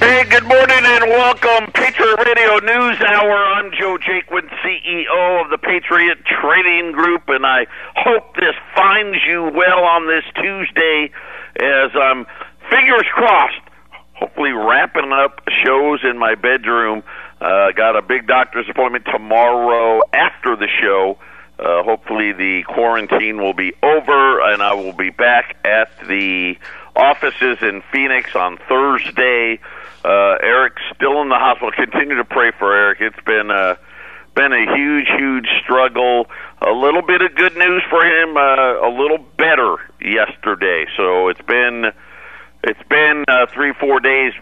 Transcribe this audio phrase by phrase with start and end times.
[0.00, 1.72] Hey, good morning and welcome.
[1.72, 3.34] Patriot Radio News Hour.
[3.34, 9.42] I'm Joe Jaquin, CEO of the Patriot Trading Group, and I hope this finds you
[9.54, 11.10] well on this Tuesday
[11.56, 12.26] as I'm,
[12.70, 13.60] fingers crossed,
[14.14, 17.02] hopefully wrapping up shows in my bedroom.
[17.40, 21.18] Uh, got a big doctor's appointment tomorrow after the show.
[21.58, 26.56] Uh, hopefully the quarantine will be over and I will be back at the
[26.94, 29.58] offices in Phoenix on Thursday.
[30.04, 31.72] Uh, Eric's still in the hospital.
[31.72, 33.00] Continue to pray for Eric.
[33.00, 33.76] It's been uh,
[34.34, 36.26] been a huge, huge struggle.
[36.62, 38.36] A little bit of good news for him.
[38.36, 40.86] Uh, a little better yesterday.
[40.96, 41.92] So it's been
[42.62, 44.32] it's been uh, three, four days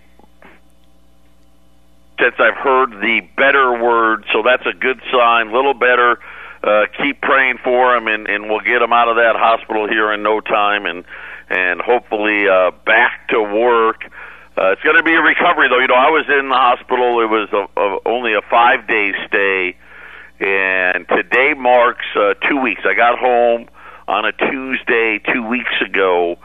[2.21, 4.25] since I've heard the better word.
[4.33, 5.49] So that's a good sign.
[5.49, 6.19] A little better.
[6.63, 10.13] Uh, keep praying for him, and, and we'll get him out of that hospital here
[10.13, 11.05] in no time, and
[11.49, 14.11] and hopefully uh, back to work.
[14.59, 15.79] Uh, it's going to be a recovery, though.
[15.79, 17.21] You know, I was in the hospital.
[17.21, 19.77] It was a, a, only a five day stay,
[20.41, 22.81] and today marks uh, two weeks.
[22.87, 23.69] I got home
[24.09, 26.37] on a Tuesday two weeks ago,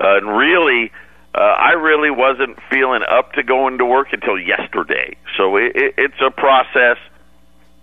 [0.00, 0.90] uh, and really,
[1.36, 5.16] uh, I really wasn't feeling up to going to work until yesterday.
[5.36, 6.96] So it, it, it's a process.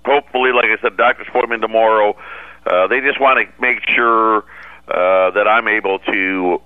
[0.03, 2.17] Hopefully, like I said, doctor's appointment tomorrow.
[2.65, 4.43] Uh, they just want to make sure
[4.89, 6.61] uh, that I'm able to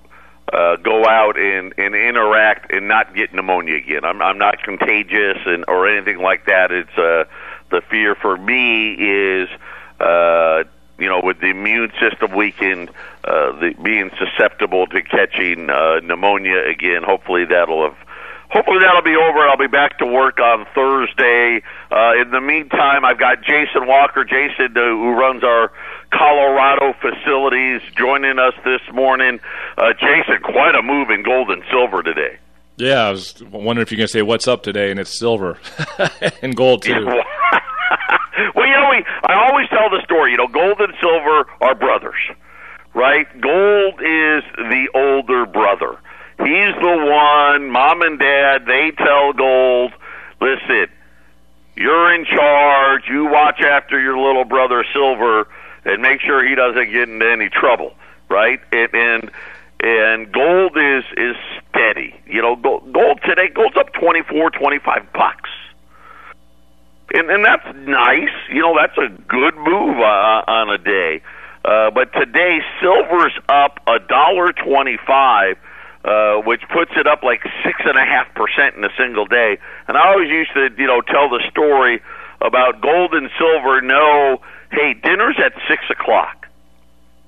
[0.53, 4.05] uh, go out and, and interact and not get pneumonia again.
[4.05, 6.71] I'm, I'm not contagious and or anything like that.
[6.71, 7.25] It's uh,
[7.71, 9.49] the fear for me is
[9.99, 10.63] uh,
[10.99, 12.89] you know with the immune system weakened,
[13.23, 17.03] uh, the, being susceptible to catching uh, pneumonia again.
[17.03, 17.97] Hopefully that'll have.
[18.53, 19.39] Hopefully that'll be over.
[19.49, 21.63] I'll be back to work on Thursday.
[21.91, 25.71] Uh, in the meantime, I've got Jason Walker, Jason uh, who runs our
[26.13, 29.39] Colorado facilities, joining us this morning.
[29.75, 32.37] Uh, Jason, quite a move in gold and silver today.
[32.77, 35.57] Yeah, I was wondering if you're going to say what's up today, and it's silver
[36.43, 36.93] and gold too.
[37.05, 40.31] well, you know, we I always tell the story.
[40.31, 42.21] You know, gold and silver are brothers,
[42.93, 43.25] right?
[43.41, 45.97] Gold is the older brother.
[46.39, 47.69] He's the one.
[47.69, 49.93] Mom and dad they tell gold,
[50.41, 50.87] listen,
[51.75, 53.03] you're in charge.
[53.07, 55.47] You watch after your little brother silver
[55.85, 57.93] and make sure he doesn't get into any trouble,
[58.29, 58.59] right?
[58.71, 59.31] And and,
[59.79, 61.35] and gold is is
[61.69, 62.15] steady.
[62.25, 65.49] You know, gold, today gold's up twenty four, twenty five bucks.
[67.13, 68.33] And and that's nice.
[68.49, 71.21] You know, that's a good move uh, on a day.
[71.63, 75.57] Uh, but today silver's up a dollar twenty five.
[76.03, 79.57] Uh, which puts it up like six and a half percent in a single day.
[79.87, 82.01] And I always used to, you know, tell the story
[82.41, 83.79] about gold and silver.
[83.79, 86.45] No, hey, dinner's at six o'clock.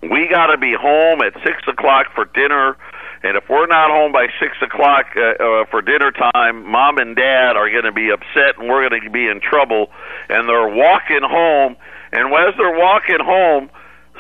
[0.02, 2.76] We got to be home at six o'clock for dinner.
[3.24, 7.16] And if we're not home by six o'clock uh, uh, for dinner time, mom and
[7.16, 9.88] dad are going to be upset, and we're going to be in trouble.
[10.28, 11.78] And they're walking home,
[12.12, 13.70] and as they're walking home,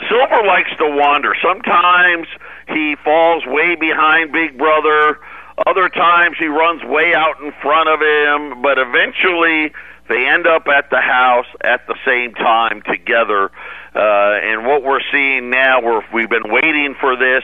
[0.09, 1.35] Silver likes to wander.
[1.41, 2.27] Sometimes
[2.67, 5.19] he falls way behind Big Brother.
[5.65, 8.61] Other times he runs way out in front of him.
[8.61, 9.71] But eventually,
[10.09, 13.51] they end up at the house at the same time together.
[13.95, 17.43] Uh, and what we're seeing now, we're, we've been waiting for this.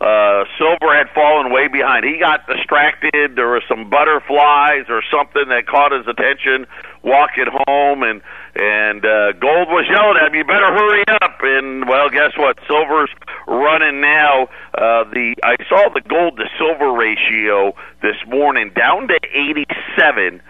[0.00, 2.04] Uh, Silver had fallen way behind.
[2.04, 3.34] He got distracted.
[3.34, 6.66] There were some butterflies or something that caught his attention
[7.02, 8.22] walking home, and
[8.54, 12.58] and uh, Gold was yelling at him, "You better hurry up!" And well, guess what?
[12.68, 13.10] Silver's
[13.48, 14.46] running now.
[14.72, 20.40] Uh, the I saw the gold to silver ratio this morning down to eighty-seven.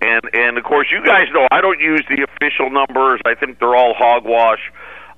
[0.00, 3.20] And and of course, you guys know I don't use the official numbers.
[3.24, 4.60] I think they're all hogwash.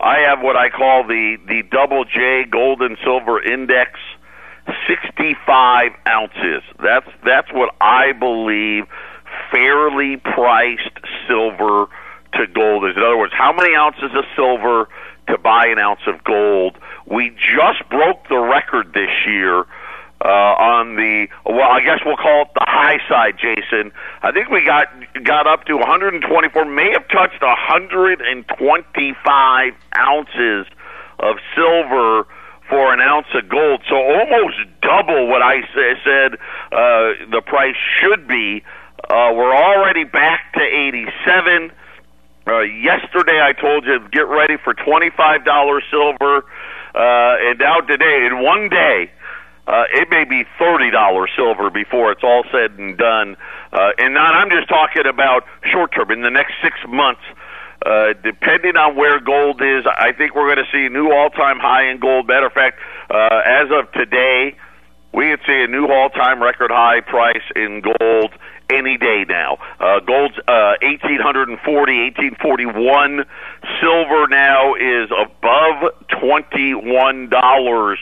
[0.01, 3.99] I have what I call the the double J gold and silver index,
[4.89, 6.63] sixty five ounces.
[6.83, 8.85] That's that's what I believe
[9.51, 11.87] fairly priced silver
[12.35, 12.97] to gold is.
[12.97, 14.89] In other words, how many ounces of silver
[15.29, 16.77] to buy an ounce of gold?
[17.07, 19.65] We just broke the record this year
[20.25, 23.93] uh, on the well, I guess we'll call it the high side, Jason.
[24.23, 24.89] I think we got
[25.23, 30.67] got up to 124, may have touched 125 ounces
[31.19, 32.27] of silver
[32.69, 33.83] for an ounce of gold.
[33.89, 36.35] So almost double what I said
[36.73, 38.65] uh, the price should be.
[39.05, 41.71] Uh, we're already back to 87.
[42.47, 46.45] Uh, yesterday I told you get ready for $25 silver.
[46.95, 49.24] Uh, and now today, in one day, uh,
[49.67, 53.37] it may be thirty dollars silver before it's all said and done.
[53.73, 56.11] Uh, and not, I'm just talking about short term.
[56.11, 57.23] In the next six months,
[57.85, 61.31] uh, depending on where gold is, I think we're going to see a new all
[61.31, 62.27] time high in gold.
[62.27, 62.79] Matter of fact,
[63.11, 64.57] uh, as of today,
[65.15, 68.33] we could see a new all-time record high price in gold
[68.69, 69.59] any day now.
[69.79, 73.25] Uh, gold's uh, 1840, 1841.
[73.81, 77.97] Silver now is above $21.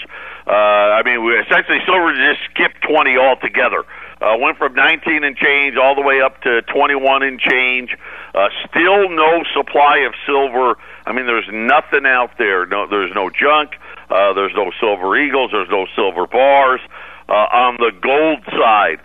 [0.46, 3.84] Uh, I mean, we, essentially, silver just skipped 20 altogether.
[4.20, 7.96] Uh, went from 19 and change all the way up to 21 and change.
[8.34, 10.76] Uh, still no supply of silver.
[11.06, 12.66] I mean, there's nothing out there.
[12.66, 13.72] No, there's no junk.
[14.10, 15.50] Uh, there's no silver eagles.
[15.52, 16.80] There's no silver bars.
[17.28, 19.00] Uh, on the gold side,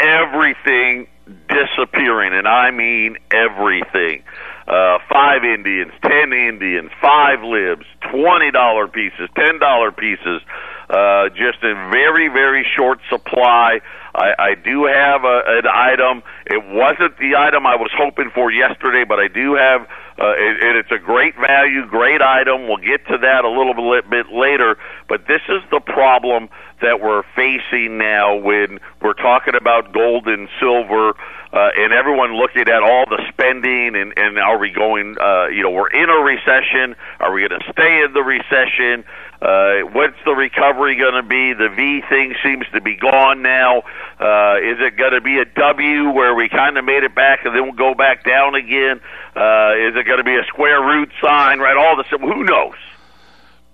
[0.00, 1.08] everything
[1.48, 4.22] disappearing, and I mean everything.
[4.68, 10.42] Uh, five Indians, ten Indians, five libs, twenty dollar pieces, ten dollar pieces,
[10.90, 13.80] uh, just in very very short supply.
[14.14, 16.22] I, I do have a, an item.
[16.46, 19.82] It wasn't the item I was hoping for yesterday, but I do have,
[20.18, 22.66] uh, it, it's a great value, great item.
[22.68, 23.74] We'll get to that a little
[24.10, 24.76] bit later.
[25.08, 26.48] But this is the problem
[26.80, 31.14] that we're facing now when we're talking about gold and silver,
[31.52, 35.62] uh, and everyone looking at all the spending and, and are we going, uh, you
[35.62, 36.94] know, we're in a recession.
[37.20, 39.04] Are we going to stay in the recession?
[39.40, 41.54] Uh, what's the recovery going to be?
[41.54, 43.82] The V thing seems to be gone now.
[44.20, 47.44] Uh, is it going to be a W where we kind of made it back
[47.44, 49.00] and then we'll go back down again?
[49.34, 51.60] Uh, is it going to be a square root sign?
[51.60, 51.76] Right?
[51.76, 52.06] All this.
[52.10, 52.74] Who knows?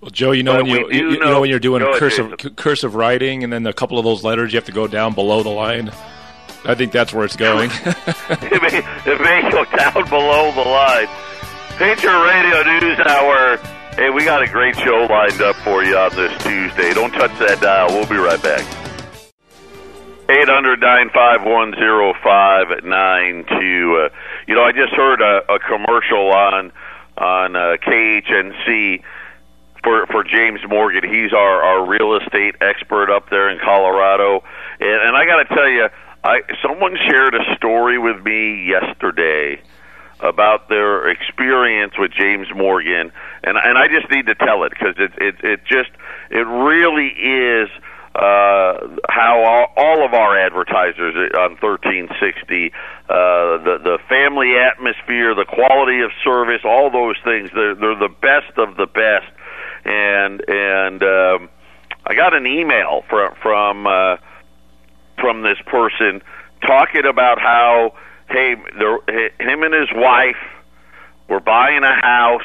[0.05, 1.97] Well, Joe, you know but when you you, you know, know, when you're doing a
[1.97, 5.15] cursive cursive writing, and then a couple of those letters you have to go down
[5.15, 5.89] below the line.
[6.63, 7.71] I think that's where it's going.
[7.83, 11.07] it, may, it may go down below the line.
[11.79, 13.57] Patriot Radio News Hour.
[13.95, 16.93] Hey, we got a great show lined up for you on this Tuesday.
[16.93, 17.87] Don't touch that dial.
[17.87, 18.61] We'll be right back.
[20.29, 21.79] 800 951 Uh,
[24.45, 26.71] you know, I just heard a, a commercial on
[27.17, 29.01] on uh, KHNC
[29.85, 31.07] for for James Morgan.
[31.07, 34.43] He's our our real estate expert up there in Colorado,
[34.81, 35.87] and, and I got to tell you,
[36.23, 39.61] I someone shared a story with me yesterday
[40.19, 43.11] about their experience with James Morgan,
[43.43, 45.91] and and I just need to tell it because it it it just
[46.31, 47.69] it really is
[48.15, 48.79] uh,
[49.09, 53.11] how all, all of our advertisers on 1360, uh,
[53.59, 58.57] the the family atmosphere, the quality of service, all those things, they're they're the best
[58.57, 59.27] of the best
[59.85, 61.49] and and um,
[62.05, 64.17] I got an email from from uh,
[65.19, 66.21] from this person
[66.61, 67.93] talking about how
[68.29, 68.55] hey,
[69.39, 70.41] him and his wife
[71.29, 72.41] were buying a house.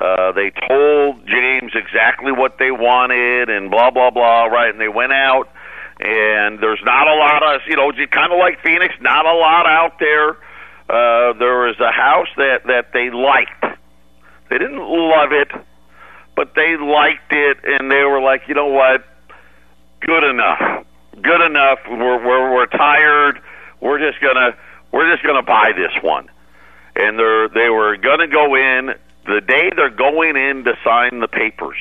[0.00, 4.70] Uh, they told James exactly what they wanted and blah blah blah, right?
[4.70, 5.48] And they went out,
[6.00, 9.66] and there's not a lot of you know, kind of like Phoenix, not a lot
[9.66, 10.30] out there.
[10.88, 13.78] Uh, there was a house that that they liked.
[14.50, 15.50] They didn't love it,
[16.38, 19.04] but they liked it and they were like, you know what,
[19.98, 20.86] good enough,
[21.20, 21.80] good enough.
[21.90, 23.40] We're we're, we're tired.
[23.80, 24.54] We're just gonna
[24.92, 26.28] we're just gonna buy this one.
[26.94, 28.94] And they're they were gonna go in
[29.26, 31.76] the day they're going in to sign the papers.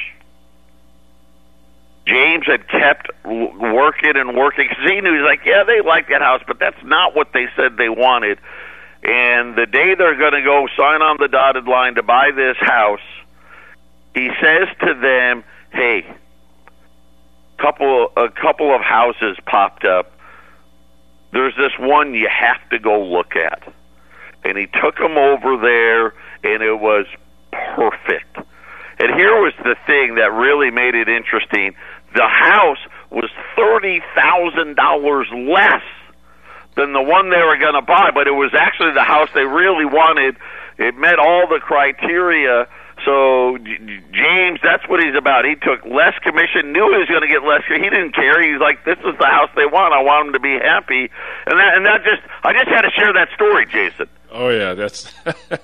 [2.08, 6.22] James had kept working and working because he knew he's like, yeah, they like that
[6.22, 8.40] house, but that's not what they said they wanted.
[9.04, 12.58] And the day they're going to go sign on the dotted line to buy this
[12.60, 13.02] house,
[14.18, 16.06] he says to them, "Hey,
[17.58, 20.12] couple a couple of houses popped up.
[21.32, 23.62] There's this one you have to go look at."
[24.44, 26.14] And he took them over there,
[26.44, 27.06] and it was
[27.52, 28.38] perfect.
[29.00, 31.76] And here was the thing that really made it interesting:
[32.16, 32.80] the house
[33.12, 35.84] was thirty thousand dollars less
[36.76, 39.46] than the one they were going to buy, but it was actually the house they
[39.46, 40.38] really wanted.
[40.78, 42.68] It met all the criteria
[43.06, 43.58] so
[44.12, 45.46] James, that's what he's about.
[45.46, 47.64] He took less commission, knew he was going to get less.
[47.68, 48.42] He didn't care.
[48.42, 49.94] He's like, "This is the house they want.
[49.94, 51.10] I want them to be happy."
[51.46, 54.08] And that, and that just, I just had to share that story, Jason.
[54.32, 55.14] Oh yeah, that's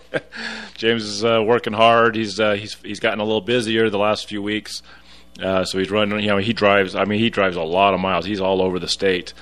[0.75, 2.16] James is uh, working hard.
[2.16, 4.82] He's uh, he's he's gotten a little busier the last few weeks.
[5.42, 6.20] Uh, so he's running.
[6.20, 6.96] You know, he drives.
[6.96, 8.25] I mean, he drives a lot of miles.
[8.25, 9.34] He's all over the state.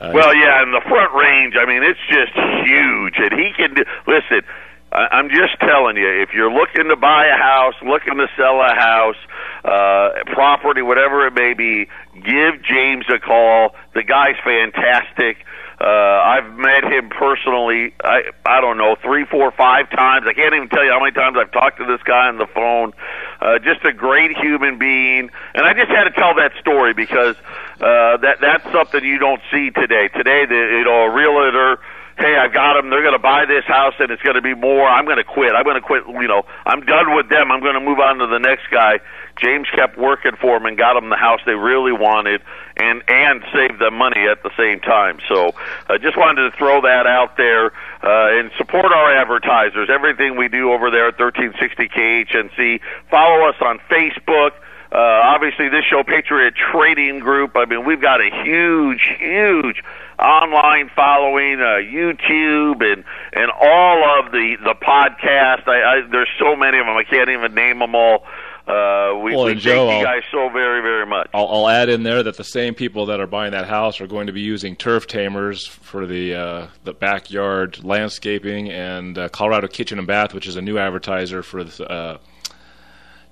[0.00, 1.54] Uh, well, yeah, and the Front Range.
[1.58, 2.32] I mean, it's just
[2.64, 4.42] huge, and he can do, listen.
[4.90, 8.74] I'm just telling you, if you're looking to buy a house, looking to sell a
[8.74, 9.16] house,
[9.64, 13.74] uh, property, whatever it may be, give James a call.
[13.94, 15.44] The guy's fantastic.
[15.80, 17.94] Uh, I've met him personally.
[18.02, 20.26] I I don't know three, four, five times.
[20.26, 22.48] I can't even tell you how many times I've talked to this guy on the
[22.52, 22.92] phone.
[23.40, 27.36] Uh, just a great human being, and I just had to tell that story because
[27.80, 30.08] uh, that that's something you don't see today.
[30.08, 31.78] Today, the, you know, a realtor
[32.18, 32.90] hey, I've got them.
[32.90, 34.86] They're going to buy this house, and it's going to be more.
[34.86, 35.52] I'm going to quit.
[35.54, 36.02] I'm going to quit.
[36.06, 37.50] You know, I'm done with them.
[37.50, 39.00] I'm going to move on to the next guy.
[39.36, 42.42] James kept working for them and got them the house they really wanted,
[42.76, 45.18] and and saved them money at the same time.
[45.28, 45.54] So,
[45.88, 47.66] I uh, just wanted to throw that out there
[48.02, 49.88] uh, and support our advertisers.
[49.88, 52.80] Everything we do over there at 1360 KHNC.
[53.10, 54.52] Follow us on Facebook.
[54.90, 57.56] Uh, obviously, this show, Patriot Trading Group.
[57.56, 59.82] I mean, we've got a huge, huge
[60.18, 65.68] online following, uh, YouTube, and and all of the the podcasts.
[65.68, 66.96] I, I, there's so many of them.
[66.96, 68.24] I can't even name them all.
[68.68, 71.30] Uh, we, well, we thank Joe, you I'll, guys so very, very much.
[71.32, 74.06] I'll, I'll, add in there that the same people that are buying that house are
[74.06, 79.68] going to be using turf tamers for the uh, the backyard landscaping and uh, Colorado
[79.68, 82.18] Kitchen and Bath, which is a new advertiser for the, uh,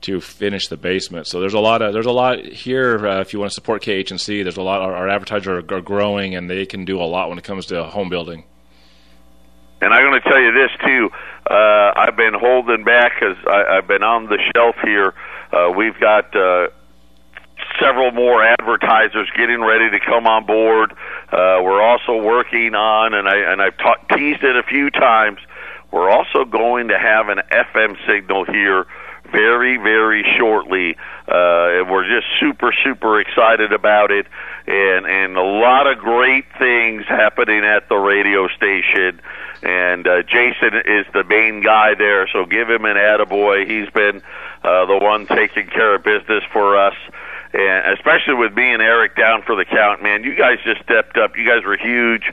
[0.06, 1.26] to finish the basement.
[1.26, 3.06] So there's a lot of there's a lot here.
[3.06, 4.80] Uh, if you want to support KHNC, there's a lot.
[4.80, 7.66] Our, our advertisers are, are growing, and they can do a lot when it comes
[7.66, 8.44] to home building.
[9.80, 11.10] And I'm going to tell you this too.
[11.50, 15.12] Uh, I've been holding back because I've been on the shelf here.
[15.52, 16.68] Uh, we've got uh,
[17.80, 20.92] several more advertisers getting ready to come on board.
[21.32, 25.38] Uh, we're also working on, and I and I've ta- teased it a few times.
[25.90, 28.86] We're also going to have an FM signal here
[29.30, 30.96] very, very shortly.
[31.28, 34.26] Uh, and we're just super, super excited about it,
[34.66, 39.20] and and a lot of great things happening at the radio station.
[39.62, 43.68] And uh, Jason is the main guy there, so give him an attaboy.
[43.68, 44.22] He's been
[44.62, 46.94] uh, the one taking care of business for us.
[47.52, 51.16] And especially with me and Eric down for the count, man, you guys just stepped
[51.16, 51.36] up.
[51.36, 52.30] You guys were huge.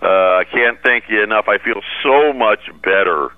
[0.00, 1.46] Uh, I can't thank you enough.
[1.46, 3.30] I feel so much better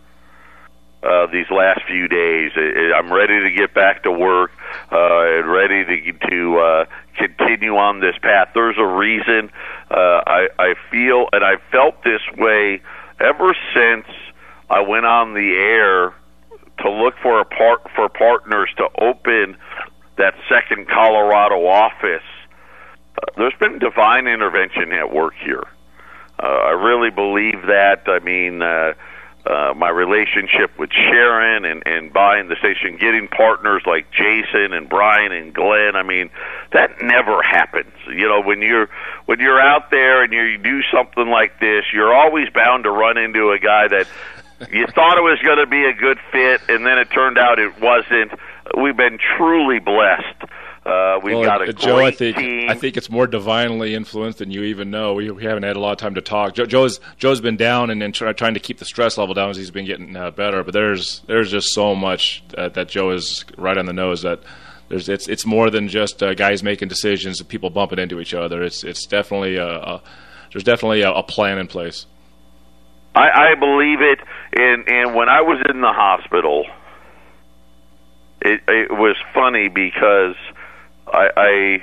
[1.04, 2.52] uh, these last few days.
[2.56, 4.52] I'm ready to get back to work
[4.90, 6.84] uh, and ready to to uh,
[7.18, 8.48] continue on this path.
[8.54, 9.50] There's a reason
[9.90, 12.80] uh, I, I feel, and I felt this way
[13.20, 14.06] ever since
[14.70, 16.14] I went on the air
[16.78, 19.56] to look for a part for partners to open
[20.16, 22.24] that second Colorado office.
[23.16, 25.64] Uh, there's been divine intervention at work here.
[26.42, 28.04] Uh, I really believe that.
[28.06, 28.62] I mean.
[28.62, 28.94] Uh,
[29.46, 34.88] uh, my relationship with Sharon and, and buying the station, getting partners like Jason and
[34.88, 35.96] Brian and Glenn.
[35.96, 36.30] I mean,
[36.72, 37.92] that never happens.
[38.08, 38.88] You know, when you're
[39.26, 43.18] when you're out there and you do something like this, you're always bound to run
[43.18, 44.06] into a guy that
[44.70, 47.58] you thought it was going to be a good fit, and then it turned out
[47.58, 48.32] it wasn't.
[48.80, 50.50] We've been truly blessed
[50.86, 52.70] uh, we've well, got a Joe, great I think, team.
[52.70, 55.14] I think it's more divinely influenced than you even know.
[55.14, 56.54] We, we haven't had a lot of time to talk.
[56.54, 59.48] Joe, Joe's Joe's been down and, and try, trying to keep the stress level down
[59.48, 60.62] as he's been getting uh, better.
[60.62, 64.40] But there's there's just so much that, that Joe is right on the nose that
[64.88, 68.34] there's it's it's more than just uh, guys making decisions and people bumping into each
[68.34, 68.62] other.
[68.62, 70.02] It's it's definitely a, a
[70.52, 72.06] there's definitely a, a, plan in place.
[73.14, 74.20] I, I believe it.
[74.52, 76.66] And and when I was in the hospital,
[78.42, 80.36] it it was funny because
[81.06, 81.82] I, I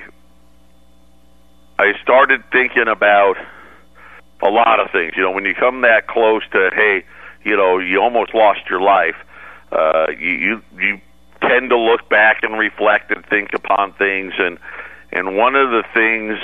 [1.82, 3.38] I started thinking about
[4.42, 5.14] a lot of things.
[5.16, 7.04] You know, when you come that close to, hey,
[7.44, 9.16] you know, you almost lost your life.
[9.72, 11.02] Uh, you, you you
[11.42, 14.58] tend to look back and reflect and think upon things, and
[15.12, 16.38] and one of the things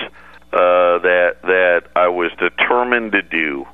[0.53, 3.67] uh, that that I was determined to do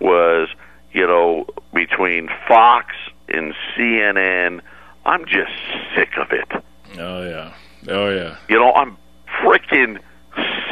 [0.00, 0.48] was,
[0.92, 2.94] you know, between Fox
[3.28, 4.60] and CNN,
[5.04, 5.52] I'm just
[5.94, 6.50] sick of it.
[6.98, 7.52] Oh yeah.
[7.88, 8.36] Oh yeah.
[8.48, 8.96] You know, I'm
[9.42, 9.98] freaking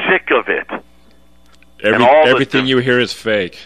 [0.09, 0.67] sick of it.
[1.83, 3.59] Every, everything the, you hear is fake.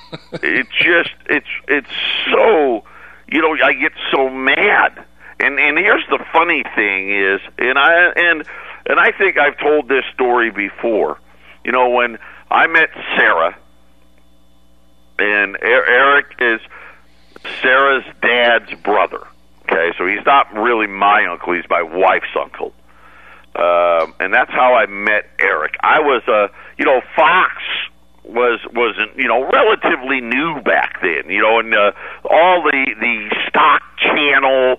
[0.32, 1.90] it just it's it's
[2.30, 2.84] so
[3.28, 5.04] you know I get so mad.
[5.38, 8.44] And and here's the funny thing is and I and
[8.86, 11.18] and I think I've told this story before.
[11.64, 12.18] You know when
[12.50, 13.56] I met Sarah
[15.18, 16.60] and Eric is
[17.62, 19.26] Sarah's dad's brother.
[19.62, 22.72] Okay, so he's not really my uncle; he's my wife's uncle.
[23.56, 25.74] Um, and that's how I met Eric.
[25.80, 27.52] I was a, uh, you know, Fox
[28.24, 31.30] was wasn't you know relatively new back then.
[31.30, 31.92] You know, and uh,
[32.24, 34.76] all the the stock channel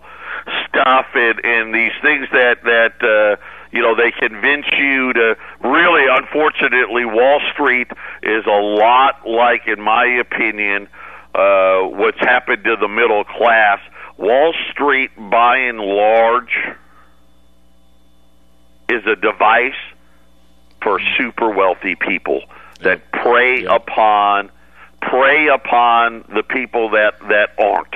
[0.67, 6.05] stuff and and these things that that uh, you know they convince you to really.
[6.09, 7.87] Unfortunately, Wall Street
[8.23, 10.87] is a lot like, in my opinion,
[11.35, 13.79] uh, what's happened to the middle class.
[14.17, 16.55] Wall Street, by and large
[18.91, 19.73] is a device
[20.81, 22.41] for super wealthy people
[22.81, 23.75] that prey yeah.
[23.75, 24.51] upon
[25.01, 27.93] prey upon the people that that aren't.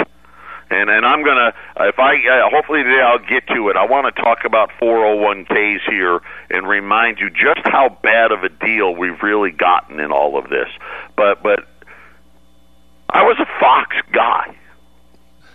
[0.69, 3.77] And and I'm gonna if I uh, hopefully today I'll get to it.
[3.77, 8.49] I want to talk about 401ks here and remind you just how bad of a
[8.49, 10.69] deal we've really gotten in all of this.
[11.15, 11.67] But but
[13.09, 14.55] I was a Fox guy.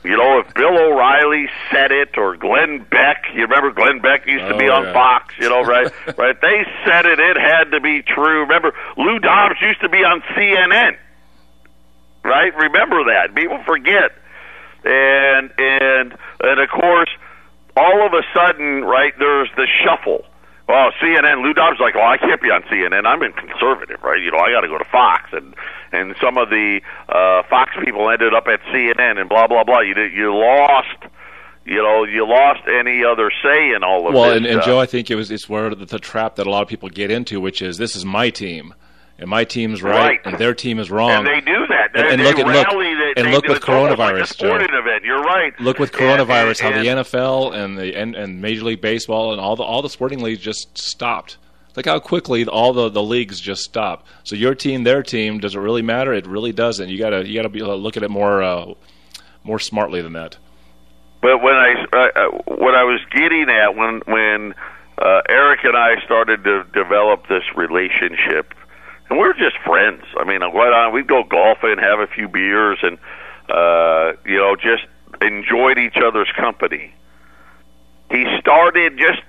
[0.02, 4.46] You know, if Bill O'Reilly said it or Glenn Beck, you remember Glenn Beck used
[4.46, 4.92] to Oh, be on yeah.
[4.94, 5.92] Fox, you know, right?
[6.18, 6.40] right?
[6.40, 8.40] They said it, it had to be true.
[8.42, 10.96] Remember, Lou Dobbs used to be on CNN,
[12.24, 12.54] right?
[12.56, 13.34] Remember that.
[13.34, 14.12] People forget.
[14.84, 17.10] And, and, and of course,
[17.76, 20.24] all of a sudden, right, there's the shuffle.
[20.72, 21.42] Oh, CNN.
[21.42, 23.06] Lou Dobbs is like, oh, I can't be on CNN.
[23.06, 24.20] I'm in conservative, right?
[24.20, 25.54] You know, I got to go to Fox, and
[25.92, 29.80] and some of the uh, Fox people ended up at CNN, and blah blah blah.
[29.80, 30.88] You you lost,
[31.64, 34.18] you know, you lost any other say in all of that.
[34.18, 34.36] Well, this.
[34.38, 34.62] and, and.
[34.62, 36.88] Joe, I think it was it's where the, the trap that a lot of people
[36.88, 38.74] get into, which is this is my team,
[39.18, 40.20] and my team's right, Right.
[40.24, 41.10] and their team is wrong.
[41.10, 41.79] and they do that.
[41.92, 45.04] They, And- and look at- look- and look with like coronavirus, a sporting event.
[45.04, 45.52] You're right.
[45.60, 49.40] Look with coronavirus, and- how the NFL and the and, and Major League Baseball and
[49.40, 51.36] all the all the sporting leagues just stopped.
[51.76, 54.04] Look how quickly all the, the leagues just stop.
[54.24, 56.12] So your team, their team, does it really matter?
[56.12, 56.88] It really doesn't.
[56.88, 58.66] You gotta you gotta be look at it more uh,
[59.44, 60.36] more smartly than that.
[61.22, 64.54] But when I uh, uh, what I was getting at when when
[64.98, 68.52] uh, Eric and I started to develop this relationship,
[69.10, 70.04] and we were just friends.
[70.16, 72.98] I mean, quite on we'd go golfing, have a few beers, and
[73.48, 74.84] uh, you know, just
[75.20, 76.94] enjoyed each other's company.
[78.10, 79.20] He started just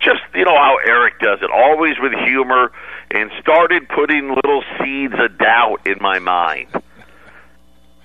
[0.00, 2.70] just you know how Eric does it, always with humor,
[3.10, 6.68] and started putting little seeds of doubt in my mind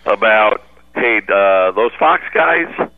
[0.05, 0.63] about,
[0.95, 2.89] hey, uh, those Fox guys,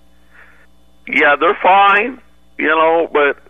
[1.08, 2.22] yeah, they're fine,
[2.58, 3.42] you know, but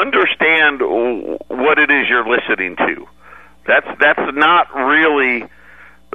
[0.00, 3.06] understand what it is you're listening to.
[3.66, 5.48] That's that's not really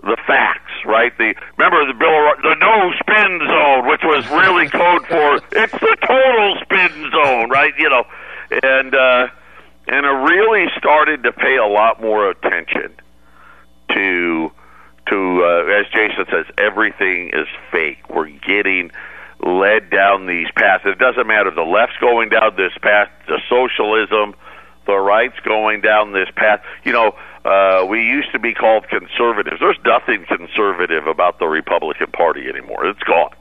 [0.03, 1.15] the facts, right?
[1.17, 5.97] The remember the Bill the no spin zone, which was really code for it's the
[6.07, 7.73] total spin zone, right?
[7.77, 8.03] You know,
[8.63, 9.27] and uh,
[9.87, 12.93] and I really started to pay a lot more attention
[13.93, 14.51] to
[15.09, 18.09] to uh, as Jason says, everything is fake.
[18.09, 18.91] We're getting
[19.43, 20.83] led down these paths.
[20.85, 24.35] It doesn't matter the left's going down this path to socialism,
[24.85, 26.61] the right's going down this path.
[26.83, 29.57] You know, uh, we used to be called conservatives.
[29.59, 32.85] There's nothing conservative about the Republican Party anymore.
[32.85, 33.31] It's gone.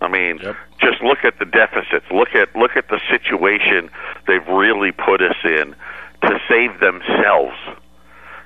[0.00, 0.56] I mean, Yep.
[0.80, 2.06] just look at the deficits.
[2.10, 3.90] Look at look at the situation
[4.26, 5.74] they've really put us in
[6.22, 7.56] to save themselves.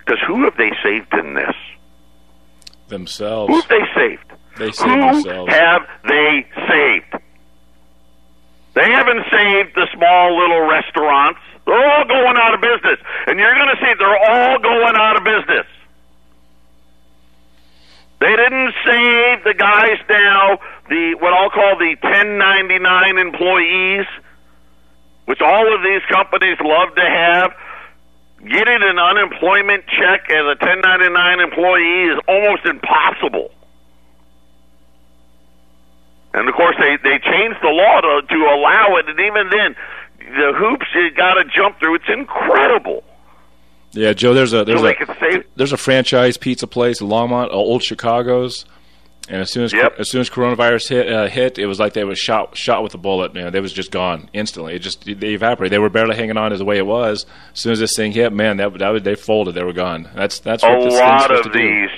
[0.05, 1.55] Because who have they saved in this?
[2.89, 3.51] Themselves.
[3.53, 4.25] Who have they saved?
[4.63, 5.53] They Who themselves.
[5.53, 7.23] have they saved?
[8.75, 11.41] They haven't saved the small little restaurants.
[11.67, 12.99] They're all going out of business.
[13.27, 15.67] And you're going to see they're all going out of business.
[18.21, 24.07] They didn't save the guys now, the what I'll call the 1099 employees,
[25.25, 27.51] which all of these companies love to have.
[28.39, 33.51] Getting an unemployment check as a 1099 employee is almost impossible.
[36.35, 39.77] And of course, they they changed the law to to allow it, and even then,
[40.19, 41.97] the hoops you got to jump through.
[41.97, 43.05] It's incredible.
[43.93, 44.33] Yeah, Joe.
[44.33, 48.65] There's a there's so a there's a franchise pizza place in Longmont, uh, Old Chicago's,
[49.29, 49.97] and as soon as Yep.
[49.99, 52.95] as soon as coronavirus hit, uh, hit, it was like they was shot shot with
[52.95, 53.35] a bullet.
[53.35, 54.75] Man, they was just gone instantly.
[54.75, 55.71] It just they evaporated.
[55.75, 57.27] They were barely hanging on as the way it was.
[57.53, 59.55] As soon as this thing hit, man, that, that they folded.
[59.55, 60.09] They were gone.
[60.15, 61.59] That's that's A what this lot of to do.
[61.59, 61.91] these,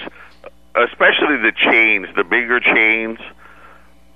[0.74, 3.20] especially the chains, the bigger chains,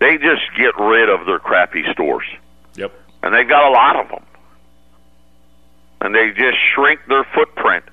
[0.00, 2.26] they just get rid of their crappy stores,
[2.76, 2.92] Yep.
[3.22, 4.24] and they've got a lot of them,
[6.00, 7.84] and they just shrink their footprint.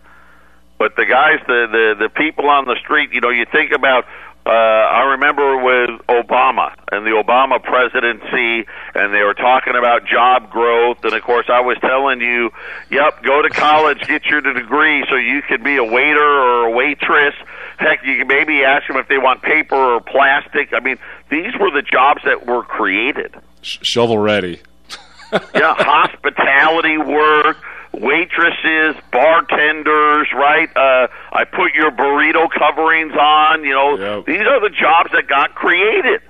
[0.77, 4.05] But the guys, the the the people on the street, you know, you think about.
[4.47, 10.51] Uh, I remember with Obama and the Obama presidency, and they were talking about job
[10.51, 11.03] growth.
[11.03, 12.51] And of course, I was telling you,
[12.91, 16.69] yep, go to college, get your degree, so you could be a waiter or a
[16.69, 17.33] waitress.
[17.79, 20.73] Heck, you can maybe ask them if they want paper or plastic.
[20.75, 24.61] I mean, these were the jobs that were created Sh- shovel ready.
[25.55, 27.57] yeah, hospitality work,
[27.93, 30.69] waitresses, bartenders, right?
[30.75, 33.63] Uh, I put your burrito coverings on.
[33.63, 34.25] You know, Yep.
[34.27, 36.21] these are the jobs that got created.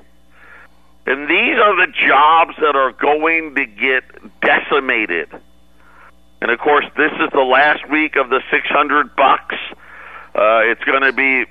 [1.08, 4.04] And these are the jobs that are going to get
[4.42, 5.30] decimated.
[6.42, 9.56] And of course, this is the last week of the 600 bucks.
[10.34, 11.46] Uh, it's going to be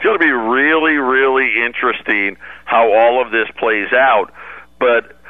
[0.00, 4.32] it's going to be really really interesting how all of this plays out.
[4.78, 5.20] But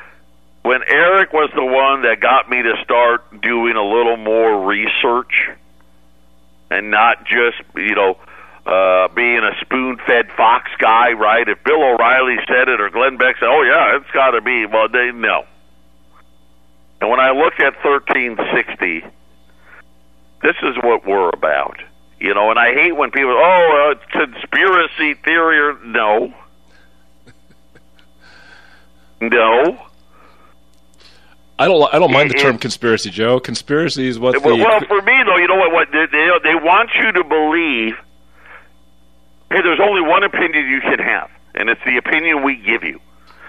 [0.62, 5.50] when Eric was the one that got me to start doing a little more research
[6.70, 8.16] and not just, you know,
[8.64, 11.48] uh, being a spoon fed Fox guy, right?
[11.48, 14.66] If Bill O'Reilly said it or Glenn Beck said, oh, yeah, it's got to be,
[14.66, 15.46] well, they no.
[17.00, 19.00] And when I look at 1360,
[20.42, 21.80] this is what we're about.
[22.20, 25.58] You know, and I hate when people, oh, uh, conspiracy theory.
[25.58, 26.34] Or, no.
[29.22, 29.86] no.
[31.58, 31.94] I don't.
[31.94, 33.38] I don't mind the term conspiracy, Joe.
[33.38, 34.42] Conspiracy is what.
[34.42, 35.72] Well, the, well, for me though, you know what?
[35.72, 37.94] What they, they they want you to believe.
[39.50, 42.98] Hey, there's only one opinion you can have, and it's the opinion we give you.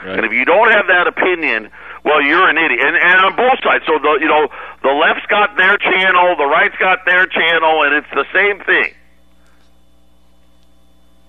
[0.03, 0.17] Right.
[0.17, 1.69] And if you don't have that opinion,
[2.03, 2.79] well, you're an idiot.
[2.81, 3.85] And, and on both sides.
[3.85, 4.47] So the you know
[4.81, 8.93] the left's got their channel, the right's got their channel, and it's the same thing.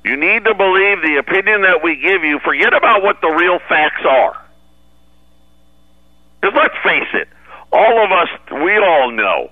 [0.05, 2.41] You need to believe the opinion that we give you.
[2.41, 4.37] Forget about what the real facts are.
[6.41, 7.29] Because let's face it,
[7.73, 9.51] all of us, we all know,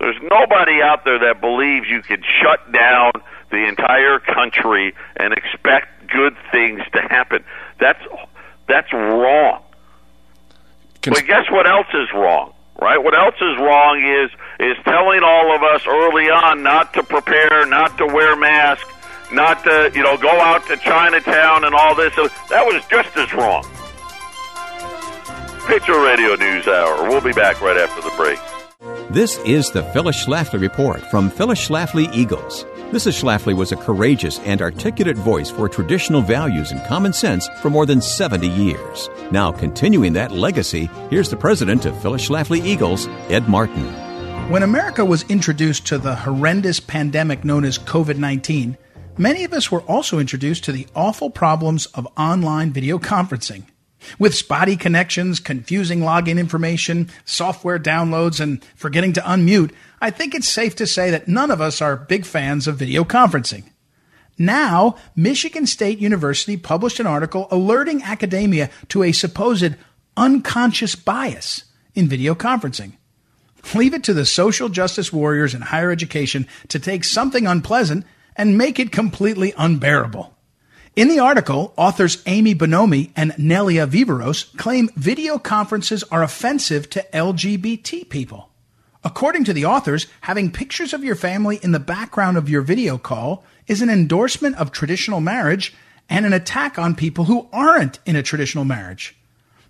[0.00, 3.12] there's nobody out there that believes you can shut down
[3.50, 7.44] the entire country and expect good things to happen.
[7.78, 8.00] That's
[8.66, 9.62] that's wrong.
[11.06, 12.52] Cons- but guess what else is wrong?
[12.80, 13.02] Right?
[13.02, 17.64] What else is wrong is is telling all of us early on not to prepare,
[17.66, 18.92] not to wear masks,
[19.32, 22.14] not to you know go out to Chinatown and all this.
[22.50, 23.64] That was just as wrong.
[25.66, 27.08] Patriot Radio News Hour.
[27.08, 28.38] We'll be back right after the break.
[29.10, 32.64] This is the Phyllis Schlafly Report from Phyllis Schlafly Eagles.
[32.90, 33.20] Mrs.
[33.20, 37.84] Schlafly was a courageous and articulate voice for traditional values and common sense for more
[37.84, 39.10] than 70 years.
[39.32, 43.84] Now, continuing that legacy, here's the president of Phyllis Schlafly Eagles, Ed Martin.
[44.50, 48.78] When America was introduced to the horrendous pandemic known as COVID 19,
[49.18, 53.64] many of us were also introduced to the awful problems of online video conferencing.
[54.18, 60.48] With spotty connections, confusing login information, software downloads, and forgetting to unmute, I think it's
[60.48, 63.64] safe to say that none of us are big fans of video conferencing.
[64.38, 69.74] Now, Michigan State University published an article alerting academia to a supposed
[70.16, 71.64] unconscious bias
[71.94, 72.92] in video conferencing.
[73.74, 78.04] Leave it to the social justice warriors in higher education to take something unpleasant
[78.36, 80.35] and make it completely unbearable.
[80.96, 87.04] In the article, authors Amy Bonomi and Nelia Viveros claim video conferences are offensive to
[87.12, 88.48] LGBT people.
[89.04, 92.96] According to the authors, having pictures of your family in the background of your video
[92.96, 95.74] call is an endorsement of traditional marriage
[96.08, 99.14] and an attack on people who aren't in a traditional marriage.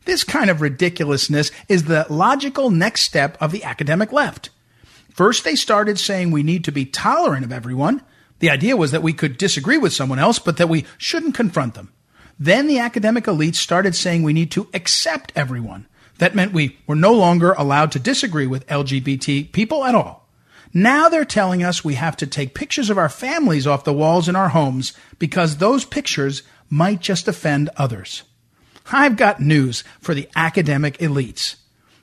[0.04, 4.50] This kind of ridiculousness is the logical next step of the academic left.
[5.10, 8.02] First, they started saying we need to be tolerant of everyone,
[8.38, 11.74] the idea was that we could disagree with someone else, but that we shouldn't confront
[11.74, 11.92] them.
[12.38, 15.86] Then the academic elites started saying we need to accept everyone.
[16.18, 20.28] That meant we were no longer allowed to disagree with LGBT people at all.
[20.74, 24.28] Now they're telling us we have to take pictures of our families off the walls
[24.28, 28.24] in our homes because those pictures might just offend others.
[28.92, 31.56] I've got news for the academic elites.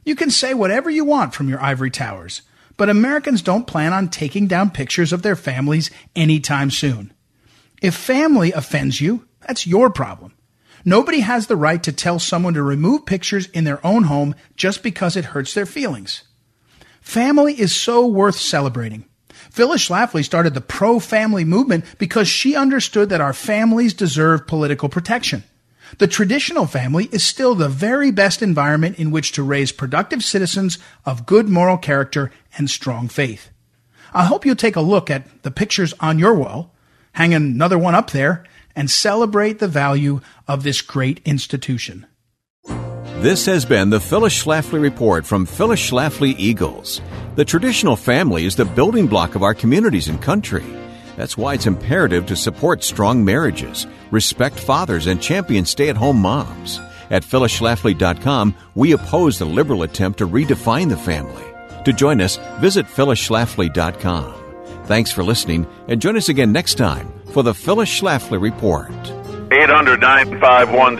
[0.04, 2.42] You can say whatever you want from your ivory towers
[2.84, 7.14] but Americans don't plan on taking down pictures of their families anytime soon.
[7.82, 10.34] If family offends you, that's your problem.
[10.84, 14.84] Nobody has the right to tell someone to remove pictures in their own home just
[14.84, 16.24] because it hurts their feelings.
[17.00, 19.06] Family is so worth celebrating.
[19.30, 25.46] Phyllis Schlafly started the pro-family movement because she understood that our families deserve political protection.
[25.98, 30.80] The traditional family is still the very best environment in which to raise productive citizens
[31.06, 33.50] of good moral character and strong faith.
[34.14, 36.74] I hope you'll take a look at the pictures on your wall,
[37.14, 38.44] hang another one up there,
[38.76, 42.06] and celebrate the value of this great institution.
[43.18, 47.02] This has been the Phyllis Schlafly Report from Phyllis Schlafly Eagles.
[47.36, 50.64] The traditional family is the building block of our communities and country.
[51.16, 56.22] That's why it's imperative to support strong marriages, respect fathers, and champion stay at home
[56.22, 56.80] moms.
[57.10, 61.44] At phyllisschlafly.com, we oppose the liberal attempt to redefine the family.
[61.86, 64.86] To join us, visit phyllisschlafly.com.
[64.86, 68.92] Thanks for listening, and join us again next time for the Phyllis Schlafly Report.
[69.52, 70.96] 800 951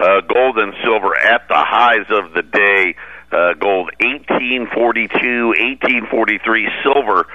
[0.00, 2.94] uh, gold and silver at the highs of the day.
[3.30, 7.26] Uh, gold 1842, 1843, silver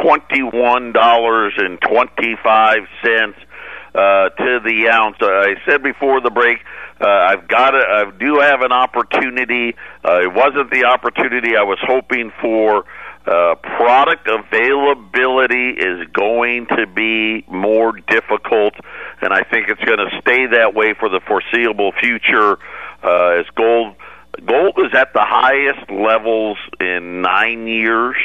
[0.00, 3.38] twenty-one dollars and twenty-five cents
[3.94, 5.16] uh, to the ounce.
[5.20, 6.58] I said before the break,
[7.00, 7.84] uh, I've got it.
[7.86, 9.74] I do have an opportunity.
[10.04, 12.84] Uh, it wasn't the opportunity I was hoping for.
[13.24, 18.74] Uh, product availability is going to be more difficult,
[19.20, 22.58] and I think it's going to stay that way for the foreseeable future.
[23.00, 23.94] Uh, as gold,
[24.44, 28.16] gold is at the highest levels in nine years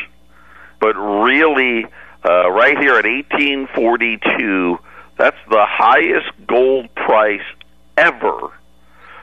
[0.80, 1.86] but really,
[2.24, 4.80] uh, right here at 1842,
[5.18, 7.42] that's the highest gold price
[7.98, 8.52] ever,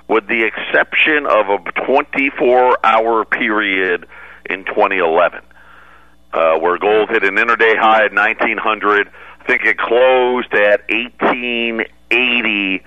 [0.08, 4.06] with the exception of a 24 hour period
[4.50, 5.40] in 2011.
[6.34, 9.08] uh, where gold hit an intraday high at 1900.
[9.40, 12.82] I think it closed at 1880,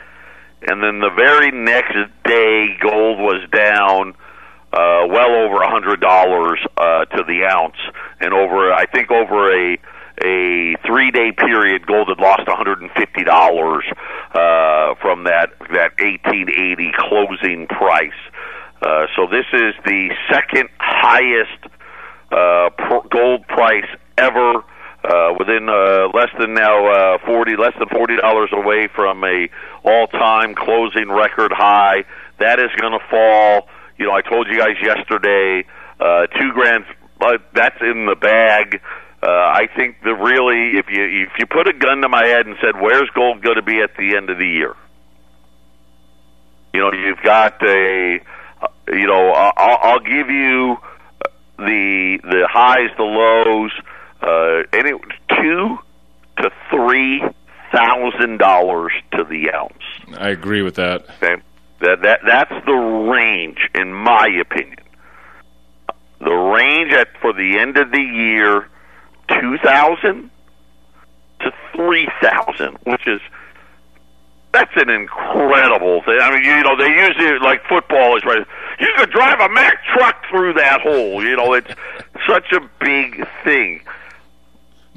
[0.68, 4.16] and then the very next day, gold was down
[4.78, 7.82] uh, well over a hundred dollars uh, to the ounce,
[8.22, 9.78] and over I think over a
[10.24, 13.86] a three day period, gold had lost one hundred and fifty dollars
[14.34, 18.22] uh, from that that eighteen eighty closing price.
[18.82, 21.62] Uh, so this is the second highest
[22.32, 24.64] uh, pr- gold price ever.
[25.04, 29.48] Uh, within uh, less than now uh, forty, less than forty dollars away from a
[29.86, 32.04] all-time closing record high.
[32.40, 33.70] That is going to fall.
[33.98, 35.66] You know, I told you guys yesterday,
[36.00, 36.86] uh, two grand.
[37.20, 38.80] Uh, that's in the bag.
[39.24, 42.46] Uh, I think that really, if you if you put a gun to my head
[42.46, 44.76] and said, "Where's gold going to be at the end of the year?"
[46.74, 48.20] You know, you've got a,
[48.62, 50.78] uh, you know, I'll, I'll give you
[51.58, 53.72] the the highs, the lows,
[54.22, 54.92] uh, any
[55.42, 55.78] two
[56.44, 57.24] to three
[57.74, 60.20] thousand dollars to the ounce.
[60.20, 61.06] I agree with that.
[61.22, 61.42] Okay,
[61.82, 64.80] that that that's the range, in my opinion.
[66.20, 68.68] The range at for the end of the year,
[69.30, 70.32] two thousand
[71.42, 73.22] to three thousand, which is
[74.54, 76.18] that's an incredible thing.
[76.20, 78.46] I mean, you know, they use it like football is right.
[78.80, 81.24] You could drive a Mack truck through that hole.
[81.24, 81.70] You know, it's
[82.28, 83.82] such a big thing.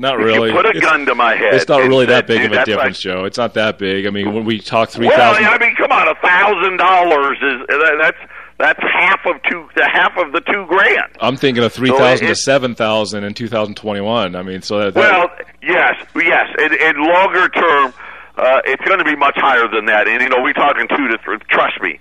[0.00, 0.48] Not really.
[0.48, 1.52] You put a It's- gun to my head.
[1.52, 3.24] It's not really that big "Dude, of a difference, like- Joe.
[3.26, 4.06] It's not that big.
[4.06, 5.44] I mean, when we talk three thousand.
[5.44, 8.16] Well, I mean, come on, a thousand dollars is that- that's
[8.56, 11.12] that's half of two, the half of the two grand.
[11.20, 14.36] I'm thinking of three thousand to seven thousand in 2021.
[14.36, 15.30] I mean, so that, that Well,
[15.62, 16.48] yes, yes.
[16.58, 17.92] In, in longer term,
[18.38, 20.08] uh, it's going to be much higher than that.
[20.08, 21.36] And you know, we're talking two to three.
[21.50, 22.00] Trust me,